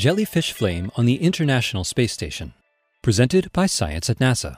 Jellyfish 0.00 0.52
Flame 0.54 0.90
on 0.96 1.04
the 1.04 1.16
International 1.16 1.84
Space 1.84 2.14
Station, 2.14 2.54
presented 3.02 3.52
by 3.52 3.66
Science 3.66 4.08
at 4.08 4.18
NASA. 4.18 4.56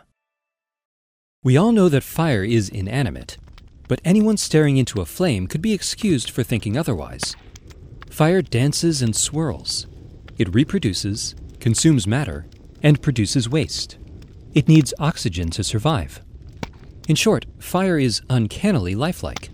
We 1.42 1.56
all 1.56 1.72
know 1.72 1.88
that 1.88 2.04
fire 2.04 2.44
is 2.44 2.68
inanimate, 2.68 3.38
but 3.88 4.00
anyone 4.04 4.36
staring 4.36 4.76
into 4.76 5.00
a 5.00 5.04
flame 5.04 5.48
could 5.48 5.60
be 5.60 5.72
excused 5.72 6.30
for 6.30 6.44
thinking 6.44 6.78
otherwise. 6.78 7.34
Fire 8.08 8.40
dances 8.40 9.02
and 9.02 9.16
swirls. 9.16 9.88
It 10.38 10.54
reproduces, 10.54 11.34
consumes 11.58 12.06
matter, 12.06 12.46
and 12.80 13.02
produces 13.02 13.48
waste. 13.48 13.98
It 14.54 14.68
needs 14.68 14.94
oxygen 15.00 15.50
to 15.50 15.64
survive. 15.64 16.20
In 17.08 17.16
short, 17.16 17.46
fire 17.58 17.98
is 17.98 18.22
uncannily 18.30 18.94
lifelike. 18.94 19.50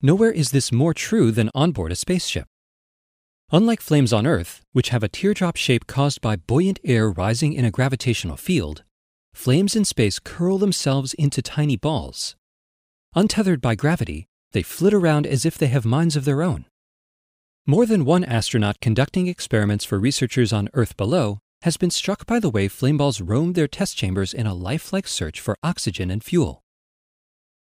Nowhere 0.00 0.30
is 0.30 0.52
this 0.52 0.70
more 0.70 0.94
true 0.94 1.32
than 1.32 1.50
on 1.56 1.72
board 1.72 1.90
a 1.90 1.96
spaceship. 1.96 2.46
Unlike 3.54 3.82
flames 3.82 4.14
on 4.14 4.26
Earth, 4.26 4.62
which 4.72 4.88
have 4.88 5.02
a 5.02 5.10
teardrop 5.10 5.56
shape 5.56 5.86
caused 5.86 6.22
by 6.22 6.36
buoyant 6.36 6.80
air 6.84 7.10
rising 7.10 7.52
in 7.52 7.66
a 7.66 7.70
gravitational 7.70 8.38
field, 8.38 8.82
flames 9.34 9.76
in 9.76 9.84
space 9.84 10.18
curl 10.18 10.56
themselves 10.56 11.12
into 11.14 11.42
tiny 11.42 11.76
balls. 11.76 12.34
Untethered 13.14 13.60
by 13.60 13.74
gravity, 13.74 14.24
they 14.52 14.62
flit 14.62 14.94
around 14.94 15.26
as 15.26 15.44
if 15.44 15.58
they 15.58 15.66
have 15.66 15.84
minds 15.84 16.16
of 16.16 16.24
their 16.24 16.42
own. 16.42 16.64
More 17.66 17.84
than 17.84 18.06
one 18.06 18.24
astronaut 18.24 18.80
conducting 18.80 19.26
experiments 19.26 19.84
for 19.84 19.98
researchers 19.98 20.50
on 20.50 20.70
Earth 20.72 20.96
below 20.96 21.40
has 21.60 21.76
been 21.76 21.90
struck 21.90 22.24
by 22.24 22.40
the 22.40 22.50
way 22.50 22.68
flame 22.68 22.96
balls 22.96 23.20
roamed 23.20 23.54
their 23.54 23.68
test 23.68 23.98
chambers 23.98 24.32
in 24.32 24.46
a 24.46 24.54
lifelike 24.54 25.06
search 25.06 25.40
for 25.40 25.56
oxygen 25.62 26.10
and 26.10 26.24
fuel. 26.24 26.62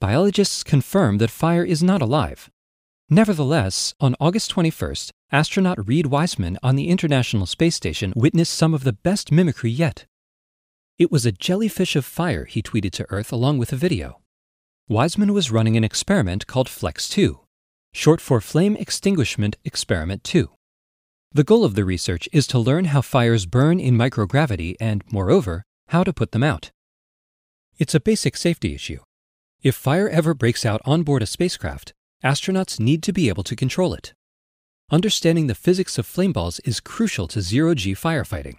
Biologists 0.00 0.62
confirm 0.62 1.18
that 1.18 1.30
fire 1.30 1.64
is 1.64 1.82
not 1.82 2.00
alive. 2.00 2.48
Nevertheless, 3.12 3.92
on 3.98 4.14
August 4.20 4.54
21st, 4.54 5.10
astronaut 5.32 5.88
Reid 5.88 6.06
Wiseman 6.06 6.56
on 6.62 6.76
the 6.76 6.88
International 6.88 7.44
Space 7.44 7.74
Station 7.74 8.12
witnessed 8.14 8.54
some 8.54 8.72
of 8.72 8.84
the 8.84 8.92
best 8.92 9.32
mimicry 9.32 9.68
yet. 9.68 10.06
It 10.96 11.10
was 11.10 11.26
a 11.26 11.32
jellyfish 11.32 11.96
of 11.96 12.04
fire, 12.04 12.44
he 12.44 12.62
tweeted 12.62 12.92
to 12.92 13.06
Earth 13.10 13.32
along 13.32 13.58
with 13.58 13.72
a 13.72 13.76
video. 13.76 14.20
Wiseman 14.88 15.32
was 15.32 15.50
running 15.50 15.76
an 15.76 15.82
experiment 15.82 16.46
called 16.46 16.68
FLEX 16.68 17.08
2, 17.08 17.40
short 17.92 18.20
for 18.20 18.40
Flame 18.40 18.76
Extinguishment 18.76 19.56
Experiment 19.64 20.22
2. 20.22 20.48
The 21.32 21.44
goal 21.44 21.64
of 21.64 21.74
the 21.74 21.84
research 21.84 22.28
is 22.32 22.46
to 22.46 22.60
learn 22.60 22.84
how 22.86 23.00
fires 23.00 23.44
burn 23.44 23.80
in 23.80 23.96
microgravity 23.96 24.76
and, 24.80 25.02
moreover, 25.10 25.64
how 25.88 26.04
to 26.04 26.12
put 26.12 26.30
them 26.30 26.44
out. 26.44 26.70
It's 27.76 27.94
a 27.94 27.98
basic 27.98 28.36
safety 28.36 28.72
issue. 28.72 29.00
If 29.62 29.74
fire 29.74 30.08
ever 30.08 30.32
breaks 30.32 30.64
out 30.64 30.80
on 30.84 31.02
board 31.02 31.22
a 31.22 31.26
spacecraft, 31.26 31.92
astronauts 32.24 32.78
need 32.78 33.02
to 33.02 33.12
be 33.12 33.28
able 33.28 33.42
to 33.44 33.56
control 33.56 33.94
it 33.94 34.12
understanding 34.90 35.46
the 35.46 35.54
physics 35.54 35.98
of 35.98 36.06
flame 36.06 36.32
balls 36.32 36.58
is 36.60 36.80
crucial 36.80 37.28
to 37.28 37.40
zero 37.40 37.74
G 37.74 37.94
firefighting. 37.94 38.56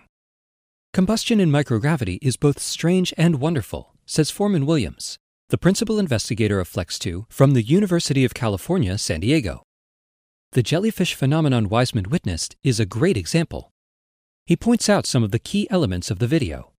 Combustion 0.93 1.39
in 1.39 1.51
microgravity 1.51 2.19
is 2.21 2.37
both 2.37 2.59
strange 2.59 3.13
and 3.17 3.39
wonderful, 3.39 3.93
says 4.05 4.31
Forman 4.31 4.65
Williams, 4.65 5.17
the 5.49 5.57
principal 5.57 5.99
investigator 5.99 6.59
of 6.59 6.67
Flex 6.67 6.97
2 6.99 7.27
from 7.29 7.51
the 7.51 7.61
University 7.61 8.25
of 8.25 8.33
California, 8.33 8.97
San 8.97 9.19
Diego. 9.21 9.63
The 10.53 10.63
jellyfish 10.63 11.13
phenomenon 11.13 11.69
Wiseman 11.69 12.09
witnessed 12.09 12.55
is 12.63 12.79
a 12.79 12.85
great 12.85 13.17
example. 13.17 13.69
He 14.45 14.57
points 14.57 14.89
out 14.89 15.05
some 15.05 15.23
of 15.23 15.31
the 15.31 15.39
key 15.39 15.67
elements 15.69 16.11
of 16.11 16.19
the 16.19 16.27
video. 16.27 16.70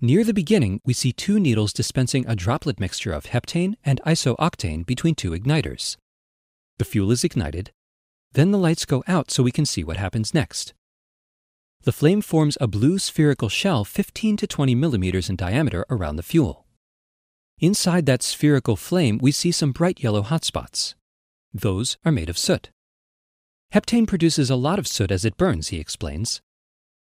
Near 0.00 0.22
the 0.22 0.32
beginning, 0.32 0.80
we 0.84 0.92
see 0.94 1.12
two 1.12 1.40
needles 1.40 1.72
dispensing 1.72 2.24
a 2.28 2.36
droplet 2.36 2.78
mixture 2.78 3.12
of 3.12 3.26
heptane 3.26 3.74
and 3.84 4.00
isooctane 4.06 4.86
between 4.86 5.16
two 5.16 5.32
igniters. 5.32 5.96
The 6.78 6.84
fuel 6.84 7.10
is 7.10 7.24
ignited, 7.24 7.72
then 8.32 8.52
the 8.52 8.58
lights 8.58 8.84
go 8.84 9.02
out 9.08 9.32
so 9.32 9.42
we 9.42 9.50
can 9.50 9.66
see 9.66 9.82
what 9.82 9.96
happens 9.96 10.32
next. 10.32 10.72
The 11.82 11.90
flame 11.90 12.20
forms 12.20 12.56
a 12.60 12.68
blue 12.68 13.00
spherical 13.00 13.48
shell 13.48 13.84
15 13.84 14.36
to 14.36 14.46
20 14.46 14.76
millimeters 14.76 15.28
in 15.28 15.34
diameter 15.34 15.84
around 15.90 16.14
the 16.14 16.22
fuel. 16.22 16.64
Inside 17.58 18.06
that 18.06 18.22
spherical 18.22 18.76
flame, 18.76 19.18
we 19.20 19.32
see 19.32 19.50
some 19.50 19.72
bright 19.72 20.00
yellow 20.00 20.22
hotspots. 20.22 20.94
Those 21.52 21.96
are 22.04 22.12
made 22.12 22.28
of 22.28 22.38
soot. 22.38 22.70
Heptane 23.74 24.06
produces 24.06 24.48
a 24.48 24.54
lot 24.54 24.78
of 24.78 24.86
soot 24.86 25.10
as 25.10 25.24
it 25.24 25.36
burns, 25.36 25.68
he 25.68 25.80
explains. 25.80 26.40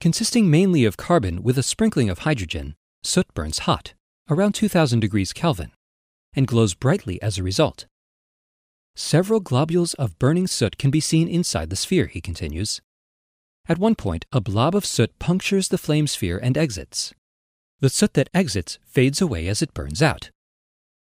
Consisting 0.01 0.51
mainly 0.51 0.83
of 0.83 0.97
carbon 0.97 1.41
with 1.41 1.57
a 1.57 1.63
sprinkling 1.63 2.09
of 2.09 2.19
hydrogen, 2.19 2.75
soot 3.03 3.31
burns 3.33 3.59
hot, 3.59 3.93
around 4.29 4.53
2000 4.53 4.99
degrees 4.99 5.33
Kelvin, 5.33 5.71
and 6.33 6.47
glows 6.47 6.73
brightly 6.73 7.21
as 7.21 7.37
a 7.37 7.43
result. 7.43 7.85
Several 8.95 9.39
globules 9.39 9.93
of 9.95 10.19
burning 10.19 10.47
soot 10.47 10.77
can 10.77 10.91
be 10.91 10.99
seen 10.99 11.27
inside 11.27 11.69
the 11.69 11.75
sphere, 11.75 12.07
he 12.07 12.21
continues. 12.21 12.81
At 13.67 13.77
one 13.77 13.95
point, 13.95 14.25
a 14.31 14.41
blob 14.41 14.75
of 14.75 14.85
soot 14.85 15.17
punctures 15.19 15.69
the 15.69 15.77
flame 15.77 16.07
sphere 16.07 16.37
and 16.37 16.57
exits. 16.57 17.13
The 17.79 17.89
soot 17.89 18.13
that 18.15 18.29
exits 18.33 18.79
fades 18.85 19.21
away 19.21 19.47
as 19.47 19.61
it 19.61 19.73
burns 19.73 20.01
out. 20.01 20.29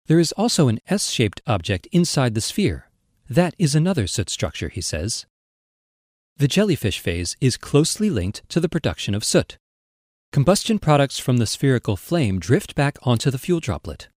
There 0.06 0.18
is 0.18 0.32
also 0.32 0.68
an 0.68 0.80
S 0.88 1.10
shaped 1.10 1.42
object 1.46 1.86
inside 1.92 2.34
the 2.34 2.40
sphere. 2.40 2.88
That 3.28 3.54
is 3.58 3.74
another 3.74 4.06
soot 4.06 4.30
structure, 4.30 4.68
he 4.68 4.80
says. 4.80 5.26
The 6.36 6.48
jellyfish 6.48 7.00
phase 7.00 7.36
is 7.40 7.56
closely 7.56 8.10
linked 8.10 8.48
to 8.50 8.60
the 8.60 8.68
production 8.68 9.14
of 9.14 9.24
soot. 9.24 9.56
Combustion 10.32 10.78
products 10.78 11.18
from 11.18 11.38
the 11.38 11.46
spherical 11.46 11.96
flame 11.96 12.38
drift 12.38 12.74
back 12.74 12.98
onto 13.02 13.30
the 13.30 13.38
fuel 13.38 13.60
droplet. 13.60 14.08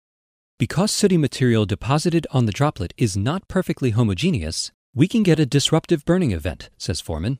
Because 0.57 0.91
sooty 0.91 1.17
material 1.17 1.65
deposited 1.65 2.27
on 2.31 2.45
the 2.45 2.51
droplet 2.51 2.93
is 2.97 3.15
not 3.15 3.47
perfectly 3.47 3.91
homogeneous, 3.91 4.71
we 4.93 5.07
can 5.07 5.23
get 5.23 5.39
a 5.39 5.45
disruptive 5.45 6.03
burning 6.03 6.31
event, 6.31 6.69
says 6.77 6.99
Forman. 6.99 7.39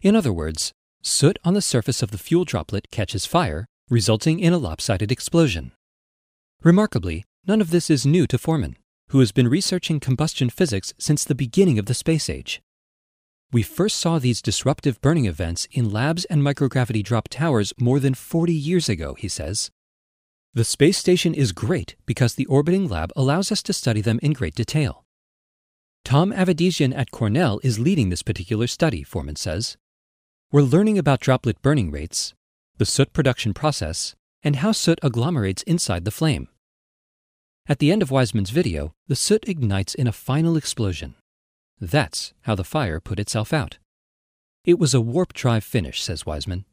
In 0.00 0.14
other 0.14 0.32
words, 0.32 0.72
soot 1.02 1.38
on 1.44 1.54
the 1.54 1.62
surface 1.62 2.02
of 2.02 2.12
the 2.12 2.18
fuel 2.18 2.44
droplet 2.44 2.90
catches 2.92 3.26
fire, 3.26 3.66
resulting 3.90 4.38
in 4.38 4.52
a 4.52 4.58
lopsided 4.58 5.10
explosion. 5.10 5.72
Remarkably, 6.62 7.24
none 7.46 7.60
of 7.60 7.70
this 7.70 7.90
is 7.90 8.06
new 8.06 8.28
to 8.28 8.38
Forman, 8.38 8.76
who 9.08 9.18
has 9.18 9.32
been 9.32 9.48
researching 9.48 9.98
combustion 9.98 10.48
physics 10.48 10.94
since 10.98 11.24
the 11.24 11.34
beginning 11.34 11.78
of 11.78 11.86
the 11.86 11.94
space 11.94 12.30
age. 12.30 12.62
We 13.52 13.62
first 13.62 13.98
saw 13.98 14.18
these 14.18 14.40
disruptive 14.40 14.98
burning 15.02 15.26
events 15.26 15.68
in 15.70 15.90
labs 15.92 16.24
and 16.24 16.42
microgravity 16.42 17.04
drop 17.04 17.28
towers 17.28 17.74
more 17.78 18.00
than 18.00 18.14
40 18.14 18.54
years 18.54 18.88
ago, 18.88 19.12
he 19.12 19.28
says. 19.28 19.70
The 20.54 20.64
space 20.64 20.96
station 20.96 21.34
is 21.34 21.52
great 21.52 21.94
because 22.06 22.34
the 22.34 22.46
orbiting 22.46 22.88
lab 22.88 23.12
allows 23.14 23.52
us 23.52 23.62
to 23.64 23.74
study 23.74 24.00
them 24.00 24.18
in 24.22 24.32
great 24.32 24.54
detail. 24.54 25.04
Tom 26.02 26.32
Avedisian 26.32 26.96
at 26.96 27.10
Cornell 27.10 27.60
is 27.62 27.78
leading 27.78 28.08
this 28.08 28.22
particular 28.22 28.66
study, 28.66 29.02
Forman 29.02 29.36
says. 29.36 29.76
We're 30.50 30.62
learning 30.62 30.96
about 30.96 31.20
droplet 31.20 31.60
burning 31.60 31.90
rates, 31.90 32.32
the 32.78 32.86
soot 32.86 33.12
production 33.12 33.52
process, 33.52 34.14
and 34.42 34.56
how 34.56 34.72
soot 34.72 34.98
agglomerates 35.02 35.62
inside 35.64 36.06
the 36.06 36.10
flame. 36.10 36.48
At 37.66 37.80
the 37.80 37.92
end 37.92 38.00
of 38.00 38.10
Wiseman's 38.10 38.50
video, 38.50 38.94
the 39.08 39.16
soot 39.16 39.46
ignites 39.46 39.94
in 39.94 40.06
a 40.06 40.12
final 40.12 40.56
explosion. 40.56 41.16
That's 41.82 42.32
how 42.42 42.54
the 42.54 42.62
fire 42.62 43.00
put 43.00 43.18
itself 43.18 43.52
out. 43.52 43.78
It 44.64 44.78
was 44.78 44.94
a 44.94 45.00
warp 45.00 45.32
drive 45.32 45.64
finish, 45.64 46.00
says 46.00 46.24
Wiseman. 46.24 46.64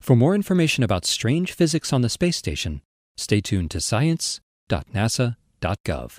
For 0.00 0.14
more 0.14 0.36
information 0.36 0.84
about 0.84 1.04
strange 1.04 1.50
physics 1.50 1.92
on 1.92 2.02
the 2.02 2.08
space 2.08 2.36
station, 2.36 2.82
stay 3.16 3.40
tuned 3.40 3.72
to 3.72 3.80
science.nasa.gov. 3.80 6.18